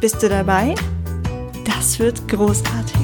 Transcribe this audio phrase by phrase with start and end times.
[0.00, 0.76] Bist du dabei?
[1.64, 2.94] Das wird großartig.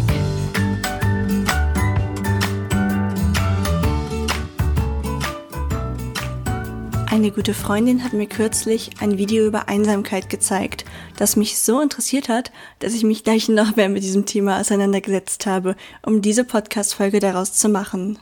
[7.10, 10.84] Eine gute Freundin hat mir kürzlich ein Video über Einsamkeit gezeigt,
[11.16, 15.46] das mich so interessiert hat, dass ich mich gleich noch mehr mit diesem Thema auseinandergesetzt
[15.46, 15.74] habe,
[16.06, 18.20] um diese Podcast-Folge daraus zu machen.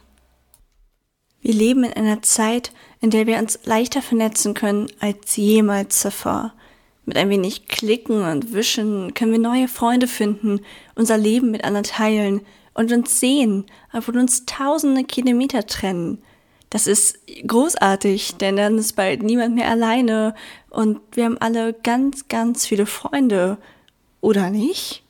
[1.42, 6.54] Wir leben in einer Zeit, in der wir uns leichter vernetzen können als jemals zuvor.
[7.05, 10.61] Mit ein wenig Klicken und Wischen können wir neue Freunde finden,
[10.95, 12.42] unser Leben mit anderen teilen
[12.75, 16.22] und uns sehen, obwohl uns tausende Kilometer trennen.
[16.70, 20.34] Das ist großartig, denn dann ist bald niemand mehr alleine
[20.70, 23.59] und wir haben alle ganz, ganz viele Freunde.
[24.22, 25.03] Oder nicht?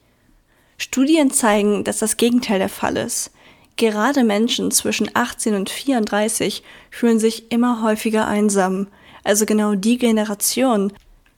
[0.79, 3.31] Studien zeigen, dass das Gegenteil der Fall ist.
[3.77, 8.89] Gerade Menschen zwischen 18 und 34 fühlen sich immer häufiger einsam,
[9.23, 10.93] also genau die Generation,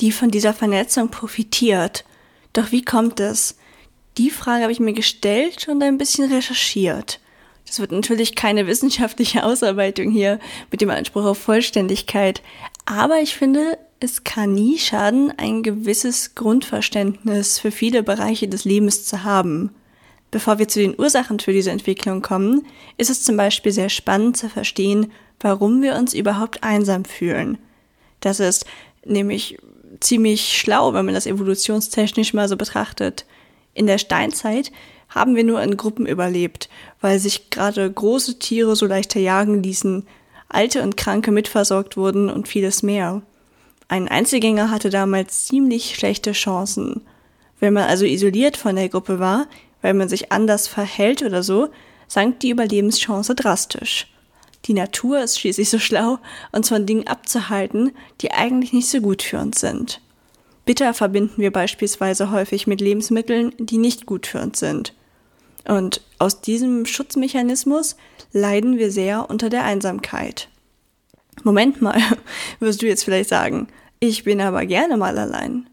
[0.05, 2.05] die von dieser Vernetzung profitiert.
[2.53, 3.57] Doch wie kommt es?
[4.19, 7.21] Die Frage habe ich mir gestellt und ein bisschen recherchiert.
[7.67, 12.43] Das wird natürlich keine wissenschaftliche Ausarbeitung hier mit dem Anspruch auf Vollständigkeit,
[12.85, 19.07] aber ich finde, es kann nie schaden, ein gewisses Grundverständnis für viele Bereiche des Lebens
[19.07, 19.71] zu haben.
[20.31, 22.67] Bevor wir zu den Ursachen für diese Entwicklung kommen,
[22.99, 27.57] ist es zum Beispiel sehr spannend zu verstehen, warum wir uns überhaupt einsam fühlen.
[28.21, 28.67] Das ist
[29.07, 29.57] nämlich
[30.05, 33.25] ziemlich schlau, wenn man das evolutionstechnisch mal so betrachtet.
[33.73, 34.71] In der Steinzeit
[35.09, 36.69] haben wir nur in Gruppen überlebt,
[37.01, 40.07] weil sich gerade große Tiere so leichter jagen ließen,
[40.49, 43.23] alte und Kranke mitversorgt wurden und vieles mehr.
[43.89, 47.03] Ein Einzelgänger hatte damals ziemlich schlechte Chancen.
[47.61, 49.47] Wenn man also isoliert von der Gruppe war,
[49.83, 51.69] weil man sich anders verhält oder so,
[52.09, 54.07] sank die Überlebenschance drastisch.
[54.67, 56.19] Die Natur ist schließlich so schlau,
[56.53, 60.01] uns von Dingen abzuhalten, die eigentlich nicht so gut für uns sind.
[60.65, 64.95] Bitter verbinden wir beispielsweise häufig mit Lebensmitteln, die nicht gut für uns sind.
[65.67, 67.97] Und aus diesem Schutzmechanismus
[68.33, 70.49] leiden wir sehr unter der Einsamkeit.
[71.43, 72.01] Moment mal,
[72.61, 73.69] wirst du jetzt vielleicht sagen,
[74.01, 75.69] ich bin aber gerne mal allein.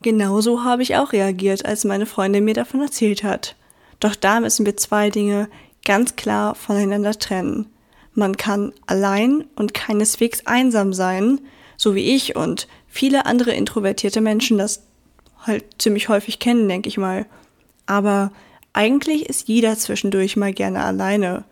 [0.00, 3.56] Genauso habe ich auch reagiert, als meine Freundin mir davon erzählt hat.
[4.00, 5.48] Doch da müssen wir zwei Dinge
[5.84, 7.71] ganz klar voneinander trennen.
[8.14, 11.40] Man kann allein und keineswegs einsam sein,
[11.76, 14.82] so wie ich und viele andere introvertierte Menschen das
[15.40, 17.26] halt ziemlich häufig kennen, denke ich mal.
[17.86, 18.32] Aber
[18.72, 21.44] eigentlich ist jeder zwischendurch mal gerne alleine.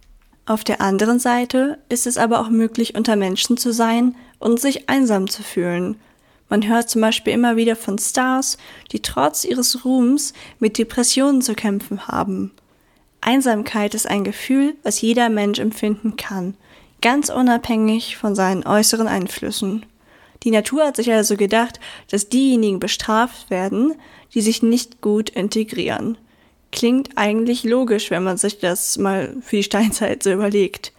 [0.47, 4.89] Auf der anderen Seite ist es aber auch möglich, unter Menschen zu sein und sich
[4.89, 5.97] einsam zu fühlen
[6.51, 8.59] man hört zum Beispiel immer wieder von Stars,
[8.91, 12.51] die trotz ihres Ruhms mit Depressionen zu kämpfen haben.
[13.21, 16.55] Einsamkeit ist ein Gefühl, was jeder Mensch empfinden kann,
[17.03, 19.87] ganz unabhängig von seinen äußeren Einflüssen.
[20.43, 23.95] Die Natur hat sich also gedacht, dass diejenigen bestraft werden,
[24.33, 26.17] die sich nicht gut integrieren.
[26.73, 30.93] Klingt eigentlich logisch, wenn man sich das mal für die Steinzeit so überlegt.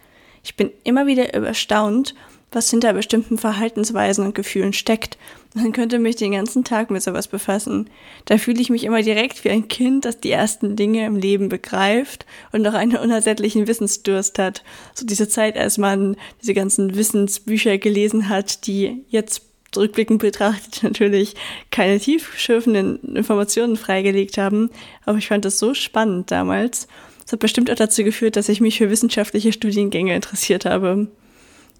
[0.44, 2.14] Ich bin immer wieder erstaunt,
[2.54, 5.18] was hinter bestimmten Verhaltensweisen und Gefühlen steckt.
[5.54, 7.90] Man könnte mich den ganzen Tag mit sowas befassen.
[8.24, 11.48] Da fühle ich mich immer direkt wie ein Kind, das die ersten Dinge im Leben
[11.48, 14.62] begreift und noch einen unersättlichen Wissensdurst hat.
[14.94, 19.42] So diese Zeit, als man diese ganzen Wissensbücher gelesen hat, die jetzt
[19.76, 21.34] rückblickend betrachtet natürlich
[21.70, 24.70] keine tiefschürfenden Informationen freigelegt haben.
[25.04, 26.88] Aber ich fand das so spannend damals.
[27.24, 31.08] Das hat bestimmt auch dazu geführt, dass ich mich für wissenschaftliche Studiengänge interessiert habe.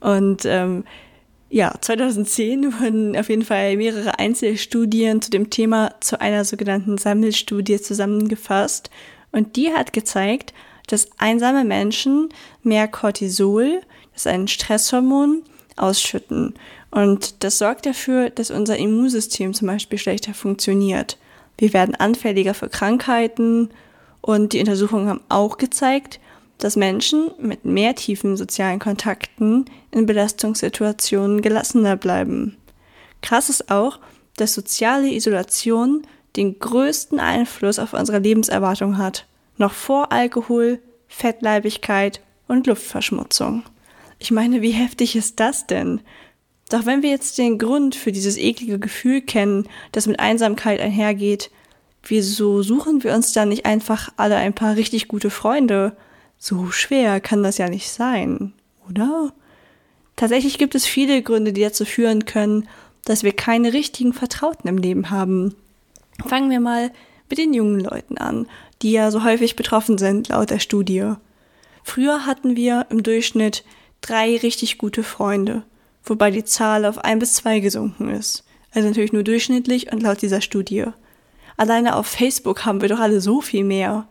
[0.03, 0.85] Und ähm,
[1.49, 7.81] ja, 2010 wurden auf jeden Fall mehrere Einzelstudien zu dem Thema zu einer sogenannten Sammelstudie
[7.81, 8.91] zusammengefasst.
[9.33, 10.53] Und die hat gezeigt,
[10.89, 12.31] dass einsame Menschen
[12.63, 13.81] mehr Cortisol,
[14.13, 15.43] das ist ein Stresshormon,
[15.77, 16.55] ausschütten.
[16.91, 21.17] Und das sorgt dafür, dass unser Immunsystem zum Beispiel schlechter funktioniert.
[21.57, 23.71] Wir werden anfälliger für Krankheiten
[24.21, 26.21] und die Untersuchungen haben auch gezeigt,
[26.63, 32.57] dass Menschen mit mehr tiefen sozialen Kontakten in Belastungssituationen gelassener bleiben.
[33.21, 33.99] Krass ist auch,
[34.37, 36.07] dass soziale Isolation
[36.37, 39.27] den größten Einfluss auf unsere Lebenserwartung hat,
[39.59, 40.79] noch vor Alkohol,
[41.09, 43.65] Fettleibigkeit und Luftverschmutzung.
[44.19, 46.01] Ich meine, wie heftig ist das denn?
[46.71, 51.51] Doch wenn wir jetzt den Grund für dieses eklige Gefühl kennen, das mit Einsamkeit einhergeht,
[52.05, 55.97] Wieso suchen wir uns dann nicht einfach alle ein paar richtig gute Freunde?
[56.45, 58.53] So schwer kann das ja nicht sein,
[58.91, 59.33] oder?
[60.17, 62.69] Tatsächlich gibt es viele Gründe, die dazu führen können,
[63.05, 65.55] dass wir keine richtigen Vertrauten im Leben haben.
[66.27, 66.91] Fangen wir mal
[67.31, 68.49] mit den jungen Leuten an,
[68.83, 71.13] die ja so häufig betroffen sind, laut der Studie.
[71.85, 73.63] Früher hatten wir im Durchschnitt
[74.01, 75.63] drei richtig gute Freunde,
[76.03, 78.43] wobei die Zahl auf ein bis zwei gesunken ist.
[78.75, 80.87] Also natürlich nur durchschnittlich und laut dieser Studie.
[81.57, 84.09] Alleine auf Facebook haben wir doch alle so viel mehr.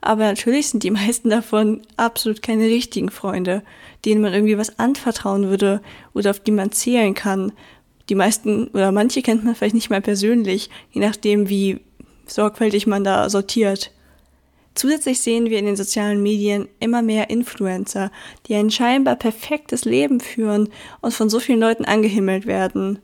[0.00, 3.62] Aber natürlich sind die meisten davon absolut keine richtigen Freunde,
[4.04, 5.80] denen man irgendwie was anvertrauen würde
[6.14, 7.52] oder auf die man zählen kann.
[8.08, 11.80] Die meisten oder manche kennt man vielleicht nicht mal persönlich, je nachdem, wie
[12.26, 13.92] sorgfältig man da sortiert.
[14.74, 18.10] Zusätzlich sehen wir in den sozialen Medien immer mehr Influencer,
[18.46, 20.68] die ein scheinbar perfektes Leben führen
[21.00, 23.00] und von so vielen Leuten angehimmelt werden.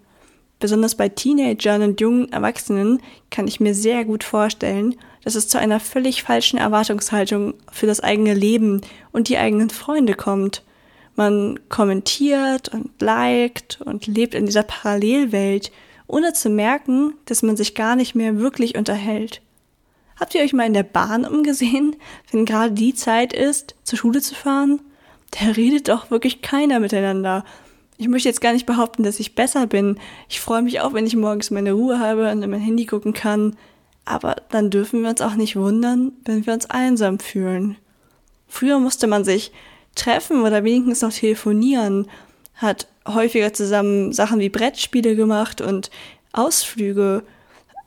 [0.58, 3.00] Besonders bei Teenagern und jungen Erwachsenen
[3.31, 8.00] kann ich mir sehr gut vorstellen, dass es zu einer völlig falschen Erwartungshaltung für das
[8.00, 8.81] eigene Leben
[9.12, 10.62] und die eigenen Freunde kommt.
[11.14, 15.73] Man kommentiert und liked und lebt in dieser Parallelwelt,
[16.06, 19.43] ohne zu merken, dass man sich gar nicht mehr wirklich unterhält.
[20.19, 21.97] Habt ihr euch mal in der Bahn umgesehen,
[22.31, 24.81] wenn gerade die Zeit ist, zur Schule zu fahren?
[25.32, 27.44] Da redet doch wirklich keiner miteinander
[27.98, 29.98] ich möchte jetzt gar nicht behaupten, dass ich besser bin.
[30.28, 33.12] Ich freue mich auch, wenn ich morgens meine Ruhe habe und in mein Handy gucken
[33.12, 33.56] kann.
[34.04, 37.76] Aber dann dürfen wir uns auch nicht wundern, wenn wir uns einsam fühlen.
[38.48, 39.52] Früher musste man sich
[39.94, 42.06] treffen oder wenigstens noch telefonieren,
[42.54, 45.90] hat häufiger zusammen Sachen wie Brettspiele gemacht und
[46.32, 47.22] Ausflüge.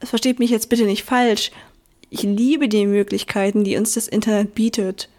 [0.03, 1.51] Versteht mich jetzt bitte nicht falsch.
[2.09, 5.09] Ich liebe die Möglichkeiten, die uns das Internet bietet.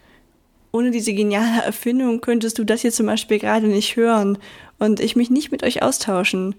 [0.71, 4.37] Ohne diese geniale Erfindung könntest du das hier zum Beispiel gerade nicht hören
[4.79, 6.55] und ich mich nicht mit euch austauschen.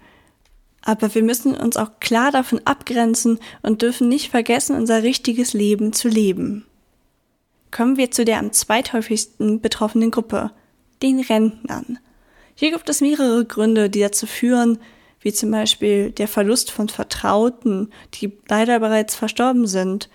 [0.82, 5.92] Aber wir müssen uns auch klar davon abgrenzen und dürfen nicht vergessen, unser richtiges Leben
[5.92, 6.66] zu leben.
[7.70, 10.50] Kommen wir zu der am zweithäufigsten betroffenen Gruppe,
[11.02, 11.98] den Rentnern.
[12.54, 14.78] Hier gibt es mehrere Gründe, die dazu führen,
[15.20, 20.10] wie zum Beispiel der Verlust von Vertrauten, die leider bereits verstorben sind,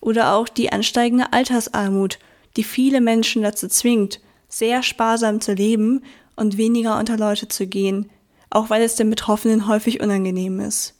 [0.00, 2.18] oder auch die ansteigende Altersarmut,
[2.56, 6.02] die viele Menschen dazu zwingt, sehr sparsam zu leben
[6.36, 8.10] und weniger unter Leute zu gehen,
[8.50, 10.94] auch weil es den Betroffenen häufig unangenehm ist.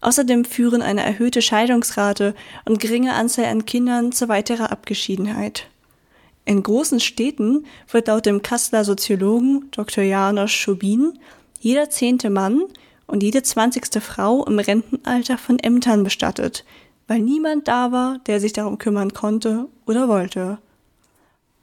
[0.00, 2.34] Außerdem führen eine erhöhte Scheidungsrate
[2.64, 5.66] und geringe Anzahl an Kindern zu weiterer Abgeschiedenheit.
[6.44, 10.04] In großen Städten wird laut dem Kasseler Soziologen Dr.
[10.04, 11.18] Janos Schubin
[11.58, 12.62] jeder zehnte Mann
[13.06, 16.64] und jede zwanzigste Frau im Rentenalter von Ämtern bestattet,
[17.08, 20.58] weil niemand da war, der sich darum kümmern konnte oder wollte.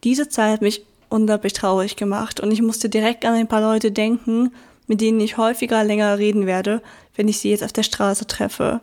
[0.04, 3.92] Diese Zahl hat mich unglaublich traurig gemacht und ich musste direkt an ein paar Leute
[3.92, 4.52] denken,
[4.88, 6.82] mit denen ich häufiger länger reden werde,
[7.16, 8.82] wenn ich sie jetzt auf der Straße treffe.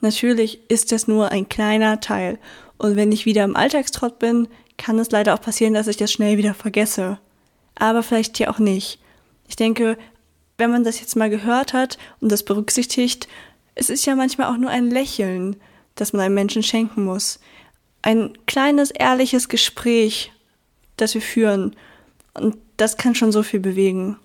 [0.00, 2.38] Natürlich ist das nur ein kleiner Teil
[2.76, 6.12] und wenn ich wieder im Alltagstrott bin, kann es leider auch passieren, dass ich das
[6.12, 7.18] schnell wieder vergesse.
[7.74, 9.00] Aber vielleicht hier auch nicht.
[9.48, 9.96] Ich denke,
[10.56, 13.28] wenn man das jetzt mal gehört hat und das berücksichtigt,
[13.74, 15.56] es ist ja manchmal auch nur ein Lächeln,
[15.94, 17.40] das man einem Menschen schenken muss.
[18.02, 20.32] Ein kleines, ehrliches Gespräch
[21.00, 21.74] das wir führen.
[22.34, 24.16] Und das kann schon so viel bewegen.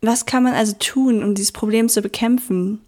[0.00, 2.80] Was kann man also tun, um dieses Problem zu bekämpfen?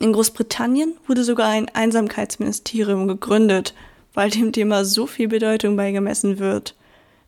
[0.00, 3.74] In Großbritannien wurde sogar ein Einsamkeitsministerium gegründet,
[4.12, 6.74] weil dem Thema so viel Bedeutung beigemessen wird.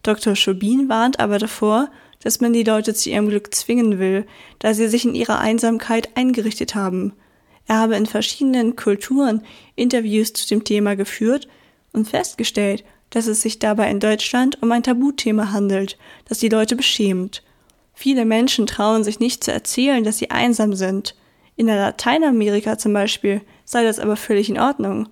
[0.02, 0.36] Dr.
[0.36, 1.90] Schobin warnt aber davor,
[2.22, 4.26] dass man die Leute zu ihrem Glück zwingen will,
[4.58, 7.12] da sie sich in ihrer Einsamkeit eingerichtet haben.
[7.66, 9.42] Er habe in verschiedenen Kulturen
[9.76, 11.48] Interviews zu dem Thema geführt
[11.92, 15.96] und festgestellt, dass es sich dabei in Deutschland um ein Tabuthema handelt,
[16.28, 17.42] das die Leute beschämt.
[17.94, 21.16] Viele Menschen trauen sich nicht zu erzählen, dass sie einsam sind.
[21.56, 25.08] In der Lateinamerika zum Beispiel sei das aber völlig in Ordnung.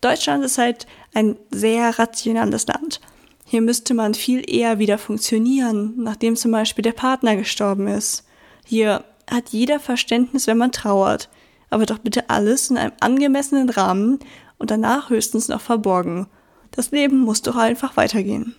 [0.00, 3.00] Deutschland ist halt ein sehr rationales Land.
[3.44, 8.24] Hier müsste man viel eher wieder funktionieren, nachdem zum Beispiel der Partner gestorben ist.
[8.64, 11.28] Hier hat jeder Verständnis, wenn man trauert,
[11.70, 14.18] aber doch bitte alles in einem angemessenen Rahmen
[14.58, 16.26] und danach höchstens noch verborgen.
[16.74, 18.56] Das Leben muss doch einfach weitergehen.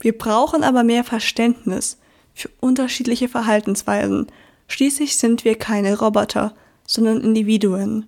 [0.00, 1.98] Wir brauchen aber mehr Verständnis
[2.32, 4.28] für unterschiedliche Verhaltensweisen.
[4.66, 6.54] Schließlich sind wir keine Roboter,
[6.86, 8.06] sondern Individuen.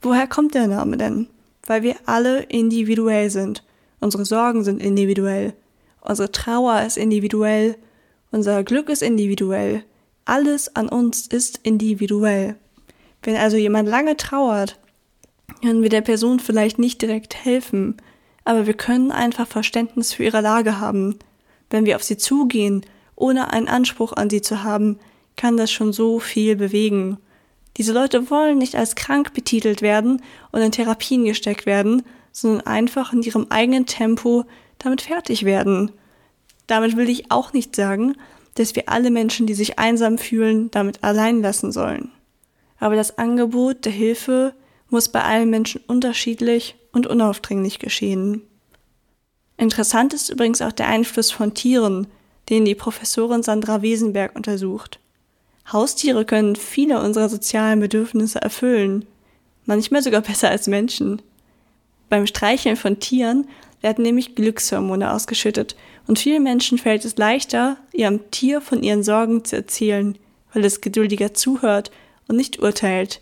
[0.00, 1.28] Woher kommt der Name denn?
[1.66, 3.64] Weil wir alle individuell sind.
[4.00, 5.52] Unsere Sorgen sind individuell.
[6.00, 7.76] Unsere Trauer ist individuell.
[8.30, 9.84] Unser Glück ist individuell.
[10.24, 12.56] Alles an uns ist individuell.
[13.22, 14.78] Wenn also jemand lange trauert,
[15.60, 17.96] können wir der Person vielleicht nicht direkt helfen,
[18.44, 21.18] aber wir können einfach Verständnis für ihre Lage haben.
[21.70, 22.84] Wenn wir auf sie zugehen,
[23.16, 24.98] ohne einen Anspruch an sie zu haben,
[25.36, 27.18] kann das schon so viel bewegen.
[27.76, 30.22] Diese Leute wollen nicht als krank betitelt werden
[30.52, 34.44] und in Therapien gesteckt werden, sondern einfach in ihrem eigenen Tempo
[34.78, 35.90] damit fertig werden.
[36.66, 38.16] Damit will ich auch nicht sagen,
[38.54, 42.10] dass wir alle Menschen, die sich einsam fühlen, damit allein lassen sollen.
[42.78, 44.54] Aber das Angebot der Hilfe
[44.90, 48.42] muss bei allen Menschen unterschiedlich und unaufdringlich geschehen.
[49.56, 52.06] Interessant ist übrigens auch der Einfluss von Tieren,
[52.48, 55.00] den die Professorin Sandra Wesenberg untersucht.
[55.72, 59.06] Haustiere können viele unserer sozialen Bedürfnisse erfüllen,
[59.64, 61.22] manchmal sogar besser als Menschen.
[62.08, 63.48] Beim Streicheln von Tieren
[63.80, 69.44] werden nämlich Glückshormone ausgeschüttet und vielen Menschen fällt es leichter, ihrem Tier von ihren Sorgen
[69.44, 70.18] zu erzählen,
[70.52, 71.90] weil es geduldiger zuhört
[72.28, 73.20] und nicht urteilt.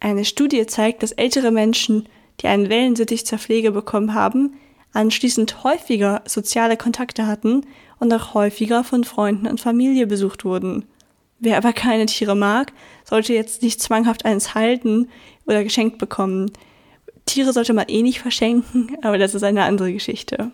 [0.00, 2.08] Eine Studie zeigt, dass ältere Menschen,
[2.40, 4.54] die einen Wellensittich zur Pflege bekommen haben,
[4.92, 7.66] anschließend häufiger soziale Kontakte hatten
[7.98, 10.86] und auch häufiger von Freunden und Familie besucht wurden.
[11.38, 12.72] Wer aber keine Tiere mag,
[13.04, 15.08] sollte jetzt nicht zwanghaft eins halten
[15.46, 16.50] oder geschenkt bekommen.
[17.26, 20.50] Tiere sollte man eh nicht verschenken, aber das ist eine andere Geschichte.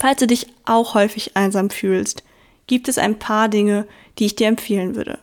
[0.00, 2.24] Falls du dich auch häufig einsam fühlst,
[2.66, 3.86] gibt es ein paar Dinge,
[4.18, 5.18] die ich dir empfehlen würde.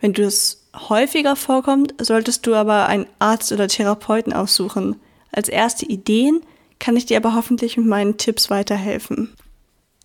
[0.00, 4.96] Wenn du es häufiger vorkommt, solltest du aber einen Arzt oder Therapeuten aussuchen.
[5.32, 6.40] Als erste Ideen
[6.78, 9.32] kann ich dir aber hoffentlich mit meinen Tipps weiterhelfen.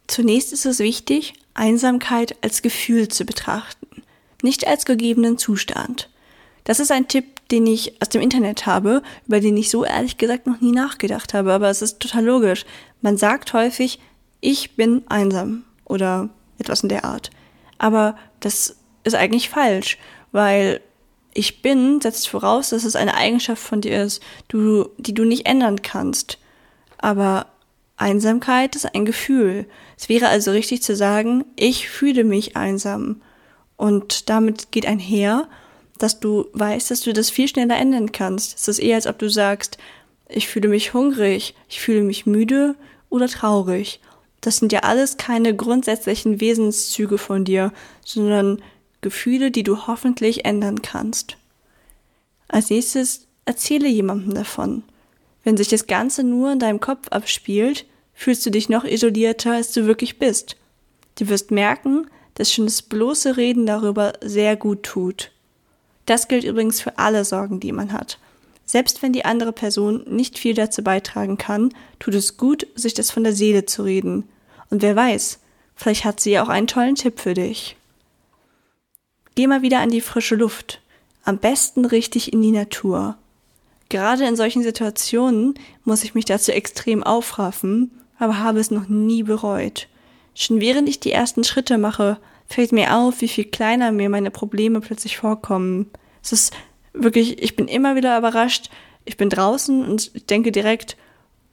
[0.08, 4.04] Zunächst ist es wichtig, Einsamkeit als Gefühl zu betrachten,
[4.42, 6.10] nicht als gegebenen Zustand.
[6.64, 10.18] Das ist ein Tipp, den ich aus dem Internet habe, über den ich so ehrlich
[10.18, 12.66] gesagt noch nie nachgedacht habe, aber es ist total logisch.
[13.02, 14.00] Man sagt häufig,
[14.40, 17.30] ich bin einsam oder etwas in der Art.
[17.78, 19.98] Aber das ist eigentlich falsch,
[20.32, 20.82] weil
[21.34, 25.46] ich bin setzt voraus, dass es eine Eigenschaft von dir ist, du, die du nicht
[25.46, 26.38] ändern kannst.
[26.98, 27.48] Aber
[27.98, 29.66] Einsamkeit ist ein Gefühl.
[29.98, 33.22] Es wäre also richtig zu sagen, ich fühle mich einsam.
[33.78, 35.48] Und damit geht einher,
[35.98, 38.58] dass du weißt, dass du das viel schneller ändern kannst.
[38.58, 39.78] Es ist eher, als ob du sagst,
[40.28, 42.76] ich fühle mich hungrig, ich fühle mich müde
[43.10, 44.00] oder traurig.
[44.42, 47.74] Das sind ja alles keine grundsätzlichen Wesenszüge von dir,
[48.06, 48.62] sondern
[49.02, 51.38] Gefühle, die du hoffentlich ändern kannst.
[52.48, 54.84] Als nächstes erzähle jemandem davon.
[55.44, 59.72] Wenn sich das Ganze nur in deinem Kopf abspielt, fühlst du dich noch isolierter, als
[59.72, 60.58] du wirklich bist.
[61.18, 65.32] Du wirst merken, dass schon das bloße Reden darüber sehr gut tut.
[66.06, 68.18] Das gilt übrigens für alle Sorgen, die man hat.
[68.66, 73.10] Selbst wenn die andere Person nicht viel dazu beitragen kann, tut es gut, sich das
[73.10, 74.30] von der Seele zu reden.
[74.70, 75.40] Und wer weiß,
[75.76, 77.76] vielleicht hat sie ja auch einen tollen Tipp für dich.
[79.36, 80.82] Geh mal wieder an die frische Luft.
[81.24, 83.18] Am besten richtig in die Natur.
[83.90, 89.24] Gerade in solchen Situationen muss ich mich dazu extrem aufraffen, aber habe es noch nie
[89.24, 89.88] bereut.
[90.36, 92.18] Schon während ich die ersten Schritte mache,
[92.48, 95.90] fällt mir auf, wie viel kleiner mir meine Probleme plötzlich vorkommen.
[96.24, 96.54] Es ist
[96.94, 98.70] wirklich, ich bin immer wieder überrascht.
[99.06, 100.98] Ich bin draußen und denke direkt,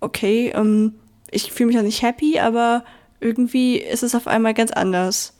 [0.01, 0.95] okay, ähm,
[1.31, 2.85] ich fühle mich auch nicht happy, aber
[3.21, 5.36] irgendwie ist es auf einmal ganz anders.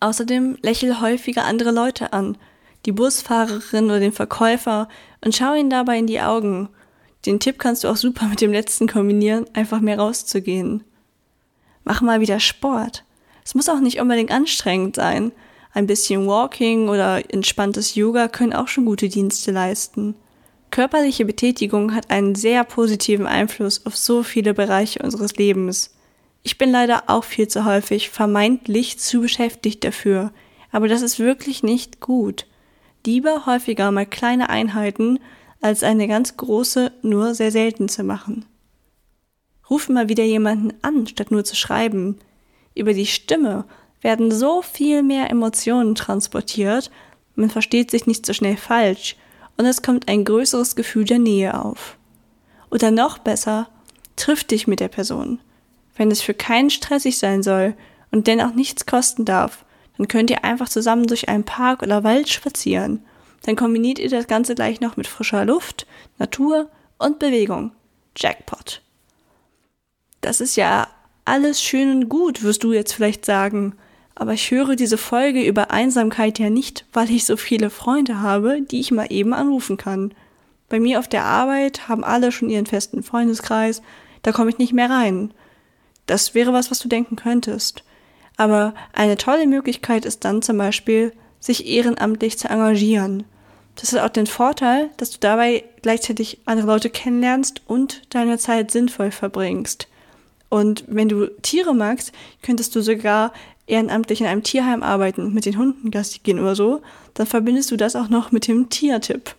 [0.00, 2.38] Außerdem lächle häufiger andere Leute an,
[2.86, 4.88] die Busfahrerin oder den Verkäufer,
[5.24, 6.68] und schau ihnen dabei in die Augen
[7.26, 10.84] den Tipp kannst du auch super mit dem letzten kombinieren, einfach mehr rauszugehen.
[11.84, 13.04] Mach mal wieder Sport.
[13.44, 15.32] Es muss auch nicht unbedingt anstrengend sein.
[15.72, 20.14] Ein bisschen Walking oder entspanntes Yoga können auch schon gute Dienste leisten.
[20.70, 25.94] Körperliche Betätigung hat einen sehr positiven Einfluss auf so viele Bereiche unseres Lebens.
[26.48, 30.32] Ich bin leider auch viel zu häufig vermeintlich zu beschäftigt dafür,
[30.72, 32.46] aber das ist wirklich nicht gut.
[33.04, 35.18] Lieber häufiger mal kleine Einheiten
[35.60, 38.46] als eine ganz große nur sehr selten zu machen.
[39.68, 42.16] Ruf mal wieder jemanden an, statt nur zu schreiben.
[42.74, 43.66] Über die Stimme
[44.00, 46.90] werden so viel mehr Emotionen transportiert,
[47.34, 49.16] man versteht sich nicht so schnell falsch
[49.58, 51.98] und es kommt ein größeres Gefühl der Nähe auf.
[52.70, 53.68] Oder noch besser,
[54.16, 55.40] triff dich mit der Person.
[55.98, 57.74] Wenn es für keinen stressig sein soll
[58.10, 59.66] und dennoch nichts kosten darf,
[59.98, 63.02] dann könnt ihr einfach zusammen durch einen Park oder Wald spazieren
[63.42, 65.86] dann kombiniert ihr das Ganze gleich noch mit frischer Luft,
[66.18, 67.72] Natur und Bewegung.
[68.16, 68.82] Jackpot.
[70.20, 70.88] Das ist ja
[71.24, 73.74] alles schön und gut, wirst du jetzt vielleicht sagen.
[74.14, 78.60] Aber ich höre diese Folge über Einsamkeit ja nicht, weil ich so viele Freunde habe,
[78.62, 80.12] die ich mal eben anrufen kann.
[80.68, 83.80] Bei mir auf der Arbeit haben alle schon ihren festen Freundeskreis,
[84.22, 85.32] da komme ich nicht mehr rein.
[86.08, 87.84] Das wäre was, was du denken könntest.
[88.36, 93.24] Aber eine tolle Möglichkeit ist dann zum Beispiel, sich ehrenamtlich zu engagieren.
[93.76, 98.70] Das hat auch den Vorteil, dass du dabei gleichzeitig andere Leute kennenlernst und deine Zeit
[98.72, 99.86] sinnvoll verbringst.
[100.48, 102.12] Und wenn du Tiere magst,
[102.42, 103.32] könntest du sogar
[103.66, 106.80] ehrenamtlich in einem Tierheim arbeiten, mit den Hunden Gassi gehen oder so,
[107.14, 109.34] dann verbindest du das auch noch mit dem Tiertipp.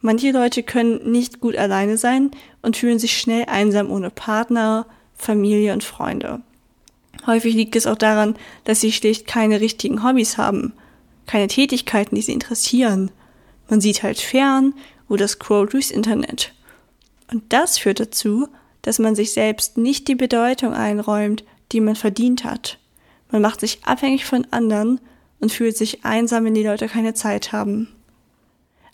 [0.00, 2.30] Manche Leute können nicht gut alleine sein
[2.62, 4.86] und fühlen sich schnell einsam ohne Partner,
[5.22, 6.40] Familie und Freunde.
[7.26, 10.72] Häufig liegt es auch daran, dass sie schlicht keine richtigen Hobbys haben,
[11.26, 13.10] keine Tätigkeiten, die sie interessieren.
[13.68, 14.74] Man sieht halt fern
[15.08, 16.54] oder scrollt durchs Internet.
[17.30, 18.48] Und das führt dazu,
[18.82, 22.78] dass man sich selbst nicht die Bedeutung einräumt, die man verdient hat.
[23.30, 25.00] Man macht sich abhängig von anderen
[25.38, 27.88] und fühlt sich einsam, wenn die Leute keine Zeit haben.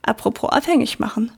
[0.02, 1.32] Apropos abhängig machen.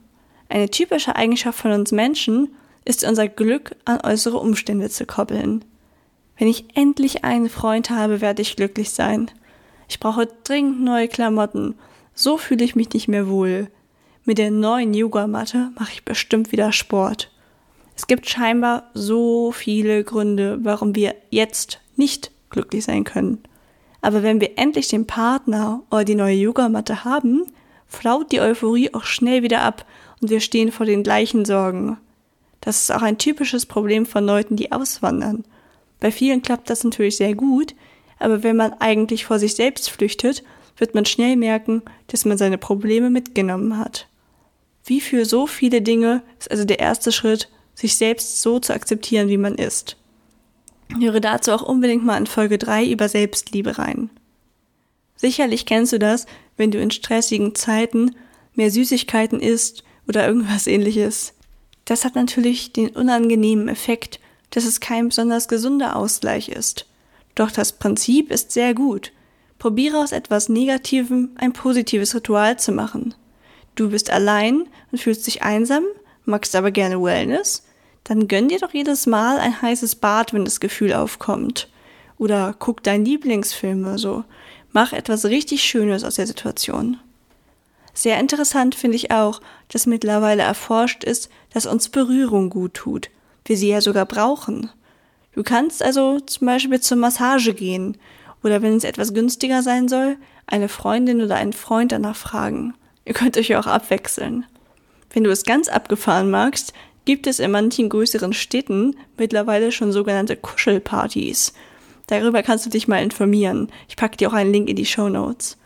[0.49, 2.49] Eine typische Eigenschaft von uns Menschen
[2.85, 5.65] ist unser Glück an äußere Umstände zu koppeln.
[6.37, 9.29] Wenn ich endlich einen Freund habe, werde ich glücklich sein.
[9.87, 11.75] Ich brauche dringend neue Klamotten.
[12.13, 13.69] So fühle ich mich nicht mehr wohl.
[14.23, 17.31] Mit der neuen Yogamatte mache ich bestimmt wieder Sport.
[17.95, 23.43] Es gibt scheinbar so viele Gründe, warum wir jetzt nicht glücklich sein können.
[24.01, 27.43] Aber wenn wir endlich den Partner oder die neue Yogamatte haben,
[27.87, 29.85] flaut die Euphorie auch schnell wieder ab
[30.21, 31.97] und wir stehen vor den gleichen Sorgen.
[32.61, 35.45] Das ist auch ein typisches Problem von Leuten, die auswandern.
[35.99, 37.75] Bei vielen klappt das natürlich sehr gut,
[38.19, 40.43] aber wenn man eigentlich vor sich selbst flüchtet,
[40.77, 44.07] wird man schnell merken, dass man seine Probleme mitgenommen hat.
[44.85, 49.29] Wie für so viele Dinge ist also der erste Schritt, sich selbst so zu akzeptieren,
[49.29, 49.97] wie man ist.
[50.99, 54.09] Höre dazu auch unbedingt mal in Folge 3 über Selbstliebe rein.
[55.15, 56.25] Sicherlich kennst du das,
[56.57, 58.15] wenn du in stressigen Zeiten
[58.53, 61.33] mehr Süßigkeiten isst oder irgendwas ähnliches.
[61.89, 64.19] Das hat natürlich den unangenehmen Effekt,
[64.51, 66.85] dass es kein besonders gesunder Ausgleich ist.
[67.33, 69.11] Doch das Prinzip ist sehr gut.
[69.57, 73.15] Probiere aus etwas Negativem ein positives Ritual zu machen.
[73.73, 75.83] Du bist allein und fühlst dich einsam,
[76.25, 77.65] magst aber gerne Wellness,
[78.03, 81.69] dann gönn dir doch jedes Mal ein heißes Bad, wenn das Gefühl aufkommt.
[82.19, 84.23] Oder guck deinen Lieblingsfilm oder so.
[84.71, 86.99] Mach etwas richtig Schönes aus der Situation.
[87.95, 93.09] Sehr interessant finde ich auch, dass mittlerweile erforscht ist, dass uns Berührung gut tut.
[93.45, 94.69] Wir sie ja sogar brauchen.
[95.33, 97.97] Du kannst also zum Beispiel zur Massage gehen
[98.43, 102.73] oder wenn es etwas günstiger sein soll, eine Freundin oder einen Freund danach fragen.
[103.05, 104.45] Ihr könnt euch ja auch abwechseln.
[105.11, 106.73] Wenn du es ganz abgefahren magst,
[107.05, 111.53] gibt es in manchen größeren Städten mittlerweile schon sogenannte Kuschelpartys.
[112.07, 113.69] Darüber kannst du dich mal informieren.
[113.87, 115.57] Ich packe dir auch einen Link in die Show Notes.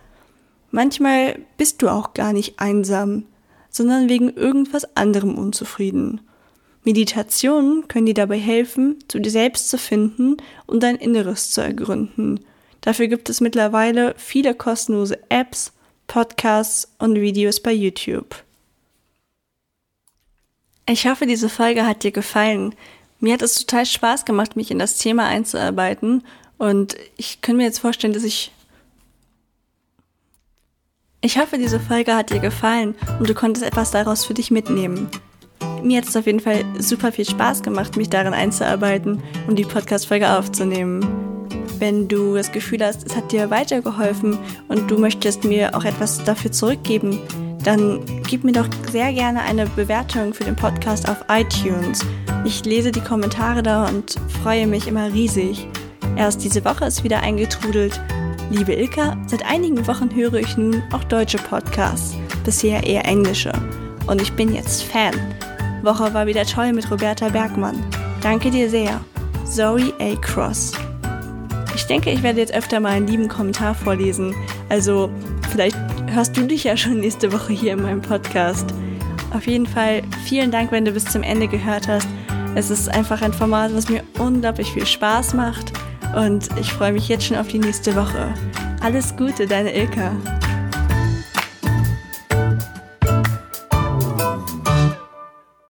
[0.71, 3.25] Manchmal bist du auch gar nicht einsam,
[3.73, 6.21] sondern wegen irgendwas anderem unzufrieden.
[6.85, 12.39] Meditationen können dir dabei helfen, zu dir selbst zu finden und dein Inneres zu ergründen.
[12.81, 15.73] Dafür gibt es mittlerweile viele kostenlose Apps,
[16.07, 18.35] Podcasts und Videos bei YouTube.
[20.87, 22.75] Ich hoffe, diese Folge hat dir gefallen.
[23.19, 26.23] Mir hat es total Spaß gemacht, mich in das Thema einzuarbeiten
[26.57, 28.51] und ich kann mir jetzt vorstellen, dass ich
[31.23, 35.09] ich hoffe, diese Folge hat dir gefallen und du konntest etwas daraus für dich mitnehmen.
[35.81, 39.63] Mir hat es auf jeden Fall super viel Spaß gemacht, mich darin einzuarbeiten und die
[39.63, 41.47] Podcast-Folge aufzunehmen.
[41.79, 46.23] Wenn du das Gefühl hast, es hat dir weitergeholfen und du möchtest mir auch etwas
[46.25, 47.19] dafür zurückgeben,
[47.63, 52.05] dann gib mir doch sehr gerne eine Bewertung für den Podcast auf iTunes.
[52.43, 55.65] Ich lese die Kommentare da und freue mich immer riesig.
[56.17, 58.01] Erst diese Woche ist wieder eingetrudelt.
[58.49, 63.51] Liebe Ilka, seit einigen Wochen höre ich nun auch deutsche Podcasts, bisher eher englische.
[64.05, 65.13] Und ich bin jetzt Fan.
[65.81, 67.81] Woche war wieder toll mit Roberta Bergmann.
[68.21, 68.99] Danke dir sehr.
[69.45, 70.15] Zoe A.
[70.21, 70.73] Cross.
[71.75, 74.35] Ich denke, ich werde jetzt öfter mal einen lieben Kommentar vorlesen.
[74.69, 75.09] Also,
[75.49, 75.77] vielleicht
[76.11, 78.73] hörst du dich ja schon nächste Woche hier in meinem Podcast.
[79.33, 82.07] Auf jeden Fall vielen Dank, wenn du bis zum Ende gehört hast.
[82.55, 85.73] Es ist einfach ein Format, was mir unglaublich viel Spaß macht
[86.15, 88.33] und ich freue mich jetzt schon auf die nächste Woche.
[88.81, 90.11] Alles Gute, deine Ilka.